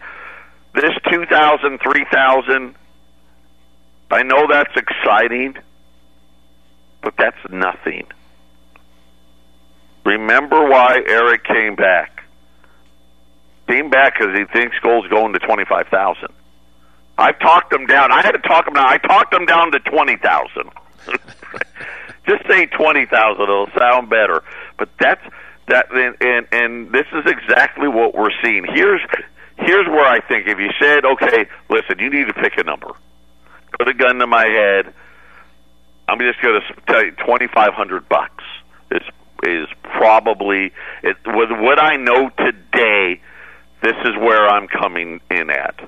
[0.74, 2.76] this two thousand, three thousand.
[4.10, 5.56] I know that's exciting,
[7.02, 8.08] but that's nothing.
[10.06, 12.24] Remember why Eric came back?
[13.68, 16.30] Came back because he thinks gold's going to twenty five thousand.
[17.18, 18.12] I've talked him down.
[18.12, 18.88] I had to talk him down.
[18.88, 20.72] I talked him down to twenty thousand.
[22.28, 24.44] Just say twenty thousand; it'll sound better.
[24.78, 25.22] But that's
[25.68, 28.66] that, and, and and this is exactly what we're seeing.
[28.74, 29.02] Here's
[29.58, 32.92] here's where I think if you said, okay, listen, you need to pick a number.
[33.78, 34.94] Put a gun to my head.
[36.10, 38.44] I'm just going to tell you, twenty five hundred bucks
[38.92, 39.02] is
[39.44, 40.72] is probably
[41.04, 43.22] it, with what I know today.
[43.82, 45.80] This is where I'm coming in at.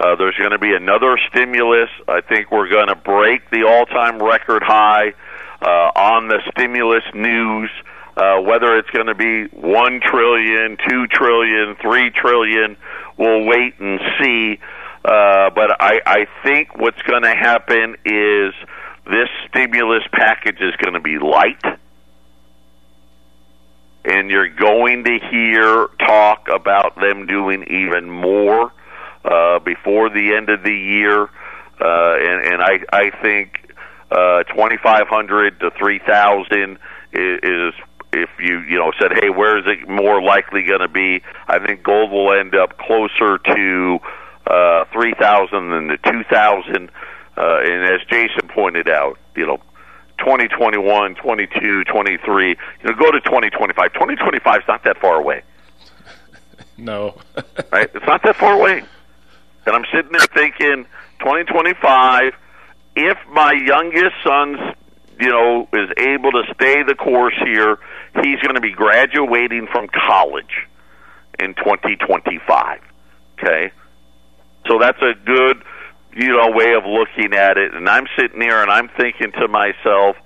[0.00, 1.90] Uh, there's going to be another stimulus.
[2.08, 5.12] I think we're going to break the all-time record high
[5.62, 7.70] uh, on the stimulus news.
[8.16, 12.76] Uh, whether it's going to be one trillion, two trillion, three trillion,
[13.16, 14.58] we'll wait and see.
[15.04, 18.52] Uh, but I, I think what's going to happen is
[19.06, 21.78] this stimulus package is going to be light
[24.04, 28.72] and you're going to hear talk about them doing even more
[29.24, 31.24] uh, before the end of the year.
[31.80, 33.72] Uh, and, and I, I think
[34.10, 36.78] uh, 2,500 to 3,000
[37.12, 37.74] is, is
[38.12, 41.22] if you you know said, hey, where is it more likely going to be?
[41.46, 43.98] I think gold will end up closer to
[44.46, 46.90] uh, 3,000 than the 2,000.
[47.40, 49.56] Uh, and as Jason pointed out, you know,
[50.18, 53.94] 2021, 22, 23, you know, go to 2025.
[53.94, 55.42] 2025 is not that far away,
[56.76, 57.16] no.
[57.72, 57.88] right?
[57.94, 58.82] It's not that far away.
[59.64, 60.84] And I'm sitting there thinking,
[61.20, 62.34] 2025,
[62.96, 64.58] if my youngest son's,
[65.18, 67.78] you know, is able to stay the course here,
[68.22, 70.66] he's going to be graduating from college
[71.38, 72.80] in 2025.
[73.38, 73.70] Okay?
[74.66, 75.62] So that's a good,
[76.14, 77.74] you know, way of looking at it.
[77.74, 80.16] And I'm sitting here and I'm thinking to myself,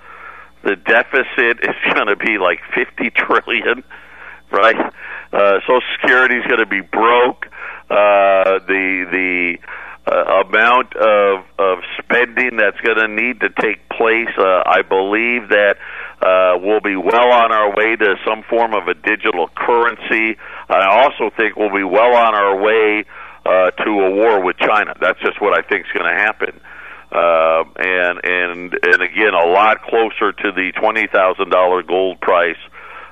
[0.62, 3.84] the deficit is going to be like 50 trillion,
[4.50, 4.92] right?
[5.32, 7.46] Uh, Social Security is going to be broke.
[7.90, 9.58] Uh, the the
[10.06, 15.50] uh, amount of of spending that's going to need to take place, uh, I believe
[15.50, 15.76] that
[16.22, 20.38] uh, we'll be well on our way to some form of a digital currency.
[20.68, 23.04] I also think we'll be well on our way
[23.46, 24.94] uh, to a war with China.
[25.00, 26.60] That's just what I think is going to happen.
[27.12, 32.58] Uh, and and and again, a lot closer to the twenty thousand dollar gold price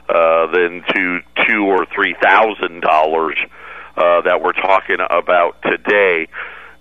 [0.08, 3.36] uh, than to two or three thousand dollars
[3.96, 6.26] uh, that we're talking about today.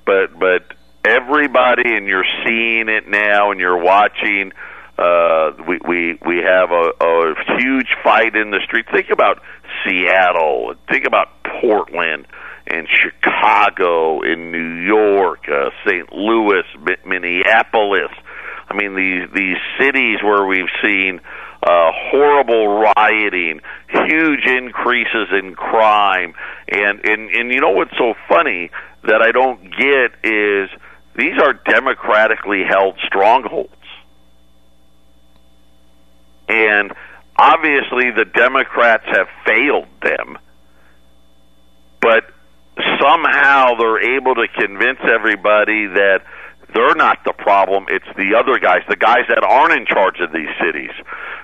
[0.05, 0.73] But but
[1.05, 4.51] everybody, and you're seeing it now, and you're watching.
[4.97, 8.85] Uh, we we we have a, a huge fight in the street.
[8.91, 9.41] Think about
[9.83, 10.73] Seattle.
[10.89, 11.29] Think about
[11.61, 12.25] Portland
[12.71, 16.11] and Chicago, in New York, uh, St.
[16.13, 16.63] Louis,
[17.05, 18.11] Minneapolis.
[18.69, 21.19] I mean, these these cities where we've seen
[21.63, 26.33] uh, horrible rioting, huge increases in crime,
[26.69, 28.71] and and and you know what's so funny
[29.03, 30.69] that I don't get is
[31.15, 33.69] these are democratically held strongholds,
[36.47, 36.93] and
[37.37, 40.37] obviously the Democrats have failed them,
[42.01, 42.23] but
[43.01, 46.21] somehow they're able to convince everybody that
[46.73, 47.85] they're not the problem.
[47.89, 50.91] It's the other guys, the guys that aren't in charge of these cities,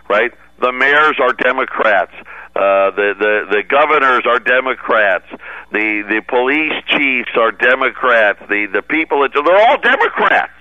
[0.09, 0.31] right?
[0.59, 2.13] The mayors are Democrats.
[2.55, 5.25] Uh, the, the the governors are Democrats.
[5.71, 8.39] The the police chiefs are Democrats.
[8.49, 10.53] The the people they're all Democrats.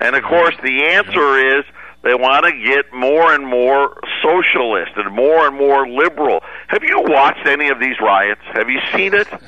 [0.00, 1.64] And of course, the answer is
[2.06, 6.40] they want to get more and more socialist and more and more liberal.
[6.68, 8.42] Have you watched any of these riots?
[8.54, 9.28] Have you seen it?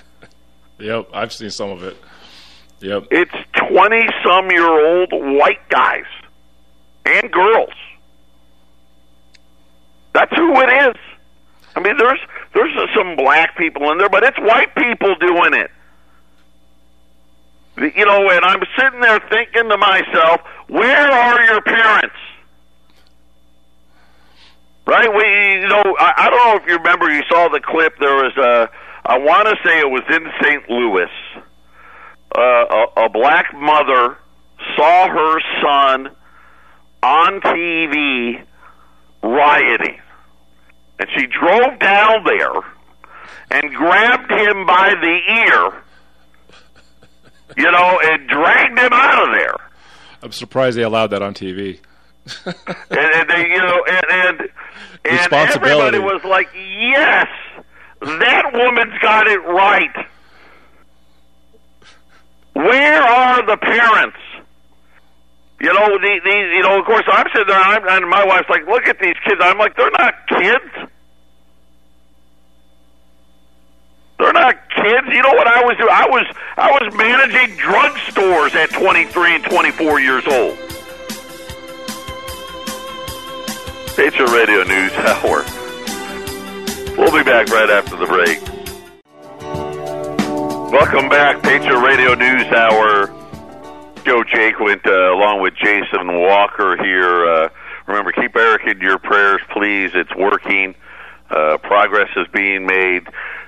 [0.80, 1.96] Yep, I've seen some of it.
[2.78, 3.08] Yep.
[3.10, 3.34] It's
[3.68, 6.04] 20 some year old white guys
[7.04, 7.72] and girls.
[10.12, 10.94] That's who it is.
[11.74, 12.20] I mean, there's
[12.54, 15.70] there's some black people in there, but it's white people doing it.
[17.96, 22.14] You know, and I'm sitting there thinking to myself, where are your parents?
[24.88, 25.06] Right?
[25.14, 27.98] We, you know, I, I don't know if you remember, you saw the clip.
[28.00, 28.70] There was a,
[29.04, 30.70] I want to say it was in St.
[30.70, 31.10] Louis.
[32.34, 32.40] Uh,
[32.96, 34.16] a, a black mother
[34.76, 36.16] saw her son
[37.02, 38.42] on TV
[39.22, 40.00] rioting,
[40.98, 42.62] and she drove down there
[43.50, 45.82] and grabbed him by the ear,
[47.58, 49.54] you know, and dragged him out of there.
[50.22, 51.80] I'm surprised they allowed that on TV.
[52.46, 52.56] And,
[52.90, 54.40] and they, you know, and and,
[55.04, 57.28] and everybody was like, "Yes,
[58.00, 60.06] that woman's got it right."
[62.54, 64.18] Where are the parents?
[65.60, 68.48] You know, the, the you know, of course, I'm sitting there, I'm, and my wife's
[68.48, 70.90] like, "Look at these kids." I'm like, "They're not kids.
[74.18, 75.90] They're not kids." You know what I was doing?
[75.90, 80.67] I was I was managing drugstores at 23 and 24 years old.
[83.98, 85.44] Patriot Radio News Hour.
[86.96, 88.40] We'll be back right after the break.
[90.70, 93.08] Welcome back, Patriot Radio News Hour.
[94.04, 97.26] Joe Jaquint, uh, along with Jason Walker here.
[97.26, 97.48] Uh,
[97.88, 99.90] remember, keep Eric in your prayers, please.
[99.94, 100.76] It's working.
[101.28, 103.02] Uh, progress is being made.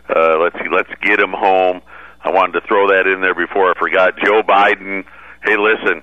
[0.08, 1.80] Uh, let's see let's get him home.
[2.24, 4.18] I wanted to throw that in there before I forgot.
[4.18, 5.04] Joe Biden.
[5.44, 6.02] Hey, listen,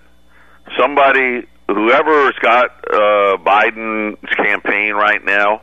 [0.80, 5.62] somebody, whoever's got uh, Biden's campaign right now,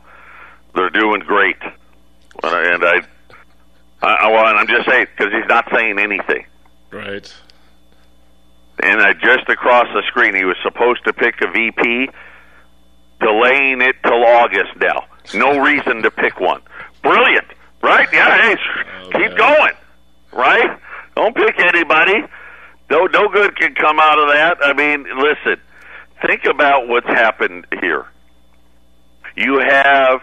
[0.75, 1.57] they're doing great.
[2.43, 3.01] And I,
[4.01, 6.45] I, well, and I'm just saying because he's not saying anything.
[6.91, 7.33] Right.
[8.83, 12.09] And uh, just across the screen, he was supposed to pick a VP,
[13.21, 15.05] delaying it till August now.
[15.33, 16.61] No reason to pick one.
[17.01, 17.47] Brilliant,
[17.81, 18.07] right?
[18.11, 18.55] Yeah, hey,
[19.03, 19.37] Oh, keep man.
[19.37, 19.73] going,
[20.33, 20.79] right?
[21.15, 22.15] Don't pick anybody.
[22.91, 24.57] No, no good can come out of that.
[24.61, 25.59] I mean, listen,
[26.21, 28.05] think about what's happened here.
[29.35, 30.21] You have,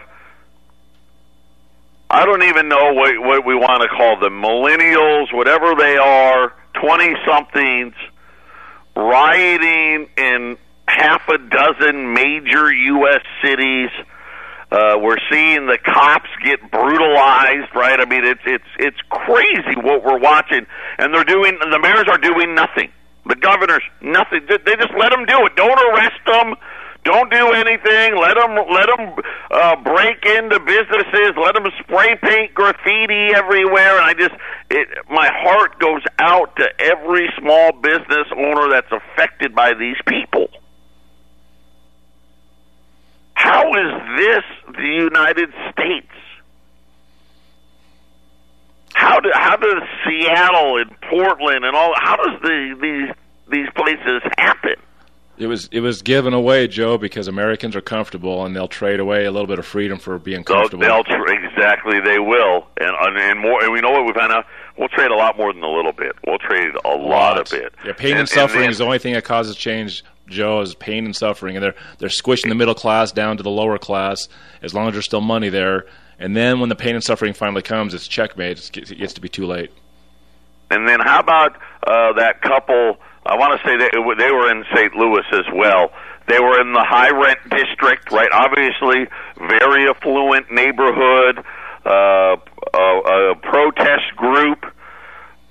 [2.09, 6.53] I don't even know what, what we want to call them, millennials, whatever they are,
[6.81, 7.93] 20 somethings,
[8.95, 13.21] rioting in half a dozen major U.S.
[13.43, 13.89] cities.
[14.71, 17.99] Uh, we're seeing the cops get brutalized, right?
[17.99, 20.65] I mean, it's it's it's crazy what we're watching,
[20.97, 21.59] and they're doing.
[21.59, 22.91] The mayors are doing nothing.
[23.25, 24.45] The governors, nothing.
[24.47, 25.55] They just let them do it.
[25.55, 26.55] Don't arrest them.
[27.03, 28.15] Don't do anything.
[28.15, 29.15] Let them let them
[29.51, 31.35] uh, break into businesses.
[31.35, 33.97] Let them spray paint graffiti everywhere.
[33.99, 34.35] And I just,
[34.69, 40.47] it, my heart goes out to every small business owner that's affected by these people.
[43.33, 46.07] How is this the United States?
[48.93, 53.15] How do how does Seattle and Portland and all how does the these
[53.51, 54.75] these places happen?
[55.37, 59.25] It was it was given away, Joe, because Americans are comfortable and they'll trade away
[59.25, 60.83] a little bit of freedom for being They'll, comfortable.
[60.83, 63.63] they'll tr- exactly they will, and and- and more.
[63.63, 64.45] And we know what we found out.
[64.77, 66.13] We'll trade a lot more than a little bit.
[66.25, 67.73] We'll trade a lot of it.
[67.85, 70.73] Yeah, pain and, And- suffering and is the only thing that causes change, Joe, is
[70.75, 71.55] pain and suffering.
[71.55, 74.29] And they're they're squishing the middle class down to the lower class
[74.61, 75.85] as long as there's still money there.
[76.23, 78.57] And then when the pain and suffering finally comes, it's checkmate.
[78.77, 79.71] It gets to be too late.
[80.71, 82.97] And then how about uh, that couple?
[83.25, 84.95] I want to say they were in St.
[84.95, 85.91] Louis as well.
[86.29, 88.29] They were in the high rent district, right?
[88.31, 89.05] Obviously,
[89.35, 91.43] very affluent neighborhood.
[91.85, 92.37] Uh,
[92.73, 94.65] a, a protest group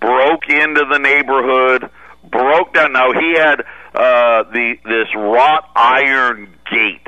[0.00, 1.90] broke into the neighborhood,
[2.30, 2.94] broke down.
[2.94, 3.60] Now he had
[3.94, 7.06] uh, the this wrought iron gate,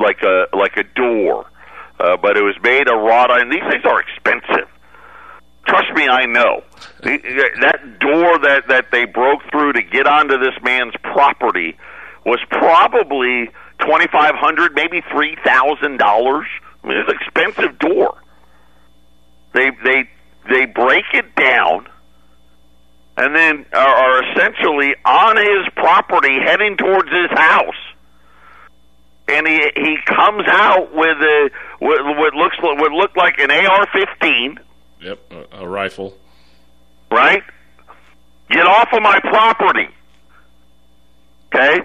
[0.00, 1.46] like a like a door,
[2.00, 3.50] uh, but it was made of wrought iron.
[3.50, 4.68] These things are expensive.
[5.66, 6.62] Trust me, I know.
[7.02, 11.76] That door that that they broke through to get onto this man's property
[12.26, 16.46] was probably twenty five hundred, maybe three thousand dollars.
[16.82, 18.18] I mean, it's an expensive door.
[19.54, 20.08] They they
[20.50, 21.88] they break it down
[23.16, 27.74] and then are essentially on his property heading towards his house.
[29.26, 34.58] And he he comes out with a what, what looks what looked like an AR-15.
[35.00, 36.14] Yep, a, a rifle.
[37.10, 37.42] Right.
[38.50, 39.88] Get off of my property.
[41.54, 41.80] Okay.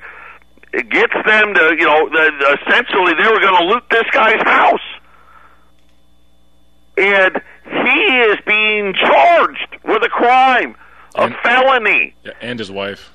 [0.73, 4.41] It gets them to you know the, essentially they were going to loot this guy's
[4.43, 4.79] house,
[6.97, 10.75] and he is being charged with a crime
[11.15, 12.15] a and, felony.
[12.23, 13.11] Yeah, and his wife.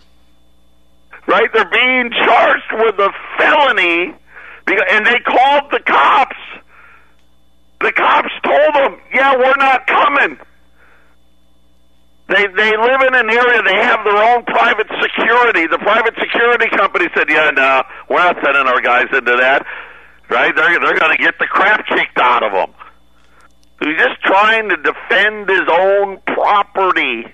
[1.26, 1.48] Right?
[1.52, 4.14] They're being charged with a felony,
[4.66, 6.36] because, and they called the cops.
[7.80, 10.38] The cops told them, "Yeah, we're not coming."
[12.28, 13.62] They they live in an area.
[13.62, 15.66] They have their own private security.
[15.66, 19.66] The private security company said, "Yeah, no, we're not sending our guys into that."
[20.30, 20.54] Right?
[20.56, 22.74] They're they're going to get the crap kicked out of them.
[23.80, 27.26] He's just trying to defend his own property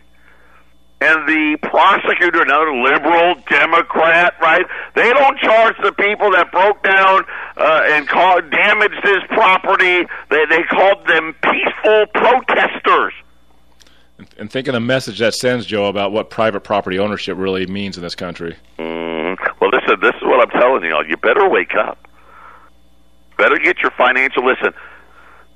[1.01, 4.67] and the prosecutor, another liberal Democrat, right?
[4.95, 7.25] They don't charge the people that broke down
[7.57, 10.07] uh, and called, damaged his property.
[10.29, 13.15] They they called them peaceful protesters.
[14.39, 17.97] And think of the message that sends, Joe, about what private property ownership really means
[17.97, 18.57] in this country.
[18.79, 20.95] Mm, well, listen, this is what I'm telling you.
[21.09, 22.07] You better wake up.
[23.39, 24.45] Better get your financial.
[24.45, 24.75] Listen,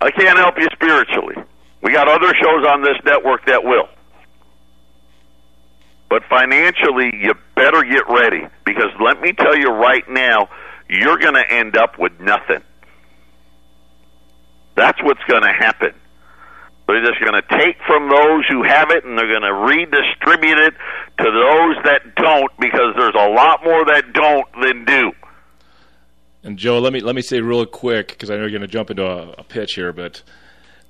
[0.01, 1.37] I can't help you spiritually.
[1.83, 3.89] We got other shows on this network that will.
[6.15, 10.49] But financially, you better get ready because let me tell you right now,
[10.89, 12.63] you're going to end up with nothing.
[14.77, 15.93] That's what's going to happen.
[16.87, 20.59] They're just going to take from those who have it and they're going to redistribute
[20.59, 20.75] it
[21.19, 25.11] to those that don't because there's a lot more that don't than do.
[26.45, 28.69] And Joe, let me let me say real quick because I know you're going to
[28.69, 30.23] jump into a, a pitch here, but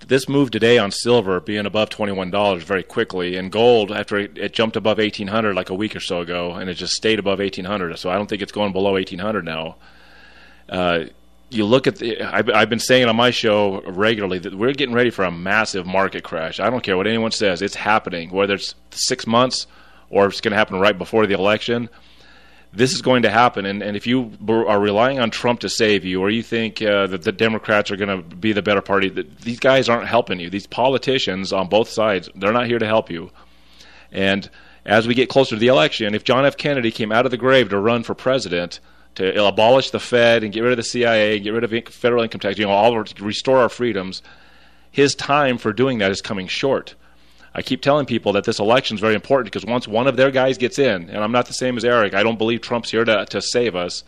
[0.08, 4.52] this move today on silver being above $21 very quickly and gold after it, it,
[4.52, 7.96] jumped above 1800 like a week or so ago and it just stayed above 1800
[7.98, 9.76] so i don't think it's going below 1800 now.
[10.68, 11.04] Uh,
[11.50, 14.94] you look at the I've, I've, been saying on my show regularly that we're getting
[14.94, 16.58] ready for a massive market crash.
[16.58, 19.66] I don't care what anyone says it's happening whether it's six months
[20.10, 21.88] or it's going to happen right before the election
[22.74, 23.66] this is going to happen.
[23.66, 27.06] And, and if you are relying on Trump to save you, or you think uh,
[27.06, 30.50] that the Democrats are going to be the better party, these guys aren't helping you.
[30.50, 33.30] These politicians on both sides, they're not here to help you.
[34.10, 34.48] And
[34.84, 36.56] as we get closer to the election, if John F.
[36.56, 38.80] Kennedy came out of the grave to run for president,
[39.14, 42.40] to abolish the Fed and get rid of the CIA, get rid of federal income
[42.40, 44.22] tax, you know, all restore our freedoms,
[44.90, 46.94] his time for doing that is coming short.
[47.54, 50.30] I keep telling people that this election is very important because once one of their
[50.30, 53.04] guys gets in, and I'm not the same as Eric, I don't believe Trump's here
[53.04, 54.02] to, to save us.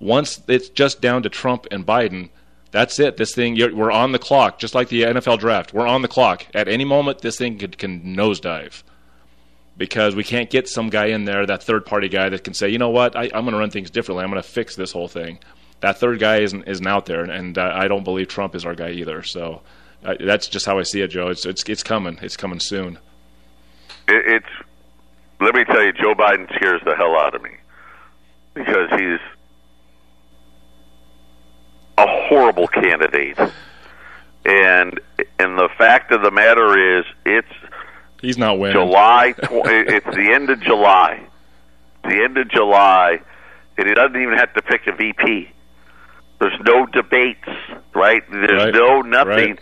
[0.00, 2.30] Once it's just down to Trump and Biden,
[2.70, 3.16] that's it.
[3.16, 5.74] This thing, we're on the clock, just like the NFL draft.
[5.74, 6.46] We're on the clock.
[6.54, 8.82] At any moment, this thing could, can nosedive
[9.76, 12.68] because we can't get some guy in there, that third party guy that can say,
[12.68, 14.24] you know what, I, am going to run things differently.
[14.24, 15.38] I'm going to fix this whole thing.
[15.80, 18.74] That third guy isn't isn't out there, and uh, I don't believe Trump is our
[18.74, 19.22] guy either.
[19.22, 19.62] So
[20.04, 21.28] uh, that's just how I see it, Joe.
[21.28, 22.18] It's it's it's coming.
[22.22, 22.98] It's coming soon.
[24.06, 24.68] It, it's
[25.40, 27.50] let me tell you, Joe Biden scares the hell out of me
[28.54, 29.20] because he's
[31.96, 33.38] a horrible candidate,
[34.44, 35.00] and
[35.38, 37.72] and the fact of the matter is, it's
[38.20, 38.74] he's not winning.
[38.74, 39.32] July.
[39.42, 41.26] Tw- it's the end of July.
[42.04, 43.18] The end of July,
[43.76, 45.50] and he doesn't even have to pick a VP.
[46.40, 47.48] There's no debates,
[47.94, 48.22] right?
[48.30, 48.74] There's right.
[48.74, 49.50] no nothing.
[49.50, 49.58] Right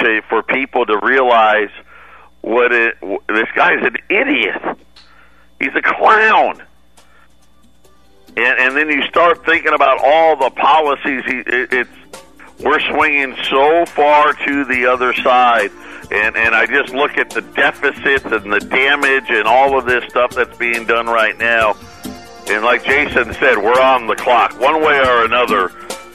[0.00, 1.70] to for people to realize
[2.40, 2.98] what it.
[3.28, 4.78] This guy's an idiot.
[5.60, 6.62] He's a clown.
[8.36, 11.24] And, and then you start thinking about all the policies.
[11.26, 11.90] He, it, it's
[12.60, 15.70] we're swinging so far to the other side,
[16.10, 20.04] and and I just look at the deficits and the damage and all of this
[20.10, 21.76] stuff that's being done right now.
[22.48, 25.68] And like Jason said, we're on the clock, one way or another.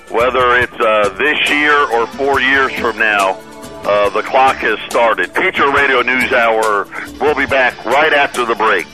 [0.09, 3.39] Whether it's uh, this year or four years from now,
[3.85, 5.33] uh, the clock has started.
[5.33, 6.87] Patriot Radio News Hour.
[7.19, 8.87] We'll be back right after the break.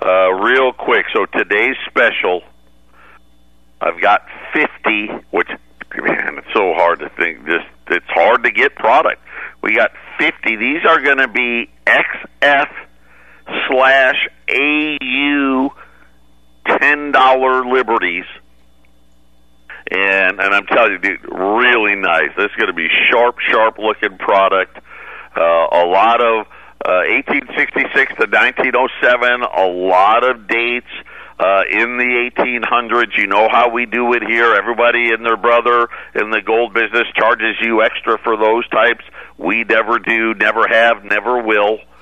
[0.00, 2.42] Uh, real quick, so today's special
[3.80, 4.22] I've got
[4.54, 5.48] 50, which
[5.96, 7.44] man, it's so hard to think.
[7.46, 9.20] Just it's hard to get product.
[9.62, 10.56] We got 50.
[10.56, 12.70] These are going to be XF
[13.68, 15.70] slash AU
[16.66, 18.24] ten dollar liberties.
[19.90, 22.30] And and I'm telling you, dude, really nice.
[22.36, 24.78] This is going to be sharp, sharp looking product.
[25.36, 26.46] Uh, a lot of
[26.84, 29.42] uh, 1866 to 1907.
[29.42, 30.90] A lot of dates
[31.38, 33.18] uh, in the 1800s.
[33.18, 34.54] You know how we do it here.
[34.54, 39.04] Everybody and their brother in the gold business charges you extra for those types.
[39.36, 41.78] We never do, never have, never will.
[41.78, 41.93] Uh,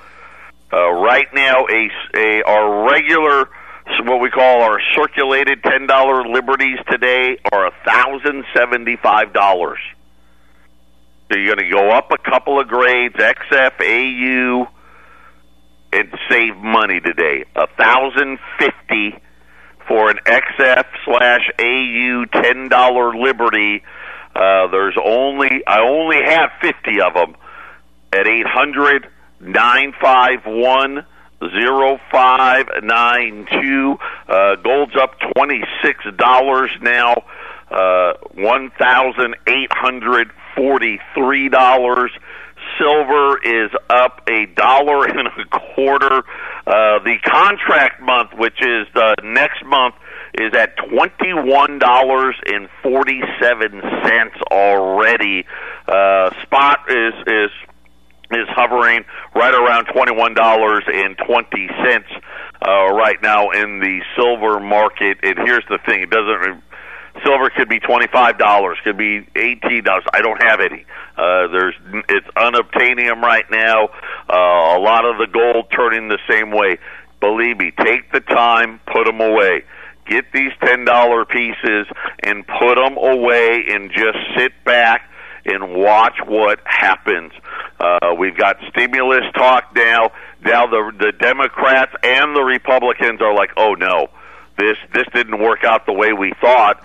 [0.79, 3.49] right now, a, a our regular
[4.05, 9.79] what we call our circulated ten dollar liberties today are a thousand seventy five dollars.
[11.31, 14.69] So you're going to go up a couple of grades, XF, AU,
[15.93, 17.45] and save money today.
[17.57, 19.15] A thousand fifty
[19.89, 23.83] for an XF slash AU ten dollar liberty.
[24.35, 27.37] Uh, there's only I only have fifty of them
[28.13, 29.13] at eight hundred nine
[30.01, 31.05] five one
[31.51, 33.97] zero five nine two.
[34.29, 37.25] Uh, gold's up twenty six dollars now.
[37.71, 42.11] Uh, one thousand eight hundred forty three dollars.
[42.79, 46.23] Silver is up a dollar and a quarter.
[46.67, 49.95] Uh, the contract month, which is the next month,
[50.35, 55.45] is at twenty one dollars and forty seven cents already.
[55.89, 57.51] Uh, spot is is
[58.35, 59.05] is hovering
[59.35, 62.09] right around twenty-one dollars and twenty cents
[62.67, 65.19] uh, right now in the silver market.
[65.23, 66.63] And here's the thing: it doesn't.
[67.25, 70.05] Silver could be twenty-five dollars, could be eighteen dollars.
[70.13, 70.85] I don't have any.
[71.17, 71.75] Uh, there's
[72.09, 73.89] it's unobtainium right now.
[74.29, 76.79] Uh, a lot of the gold turning the same way.
[77.21, 79.65] Believe me, take the time, put them away.
[80.07, 81.87] Get these ten dollar pieces
[82.25, 85.03] and put them away, and just sit back
[85.45, 87.33] and watch what happens.
[87.81, 90.13] Uh, we've got stimulus talk now.
[90.45, 94.09] Now the the Democrats and the Republicans are like, oh no,
[94.57, 96.85] this this didn't work out the way we thought,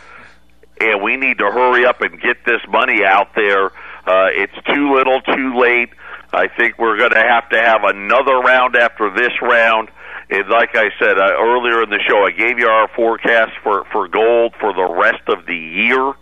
[0.79, 3.67] and we need to hurry up and get this money out there.
[4.05, 5.89] Uh, it's too little, too late.
[6.31, 9.89] I think we're going to have to have another round after this round.
[10.29, 13.85] And like I said uh, earlier in the show, I gave you our forecast for
[13.91, 16.13] for gold for the rest of the year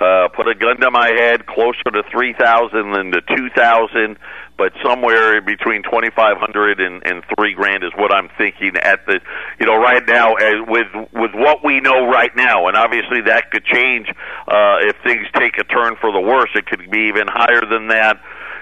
[0.00, 4.16] uh, put a gun to my head closer to 3000 than to 2000
[4.56, 9.20] but somewhere between 2500 and, and 3 grand is what I'm thinking at the
[9.58, 12.66] you know right now as with with what we know right now.
[12.66, 14.08] And obviously that could change
[14.48, 16.50] uh if things take a turn for the worse.
[16.54, 18.20] It could be even higher than that.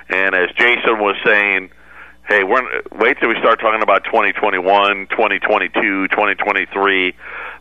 [0.09, 1.71] And as Jason was saying
[2.29, 2.63] hey, we're
[2.93, 7.15] wait till we start talking about 2021, 2022, 2023.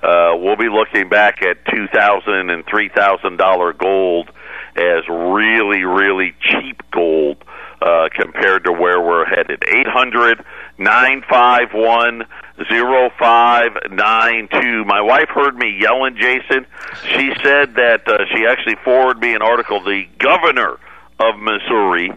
[0.03, 4.29] Uh, we'll be looking back at two thousand and three thousand dollar gold
[4.75, 7.37] as really, really cheap gold
[7.81, 9.63] uh, compared to where we're headed.
[9.67, 10.43] Eight hundred
[10.77, 12.23] nine five one
[12.69, 14.83] zero five nine two.
[14.85, 16.65] My wife heard me yelling, Jason.
[17.03, 19.83] She said that uh, she actually forwarded me an article.
[19.83, 20.79] The governor
[21.19, 22.11] of Missouri,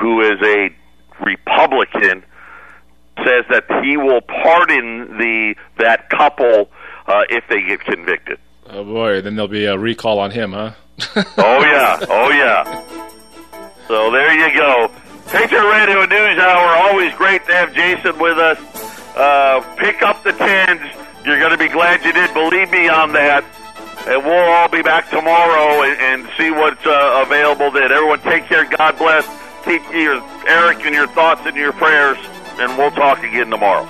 [0.00, 0.70] who is a
[1.24, 2.24] Republican
[3.18, 6.70] says that he will pardon the that couple
[7.06, 8.38] uh, if they get convicted.
[8.68, 10.72] Oh boy, then there'll be a recall on him, huh?
[11.16, 12.84] oh yeah, oh yeah.
[13.88, 14.90] So there you go.
[15.26, 16.88] Patriot Radio News Hour.
[16.88, 18.58] Always great to have Jason with us.
[19.16, 20.80] Uh, pick up the tens.
[21.24, 22.32] You're going to be glad you did.
[22.34, 23.44] Believe me on that.
[24.06, 27.90] And we'll all be back tomorrow and, and see what's uh, available then.
[27.90, 28.64] Everyone, take care.
[28.64, 29.26] God bless
[29.64, 32.18] keep your Eric and your thoughts and your prayers,
[32.58, 33.88] and we'll talk again tomorrow.